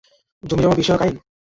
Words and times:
জমিজমা 0.43 0.75
বিষয়ক 0.75 1.01
আইন? 1.03 1.15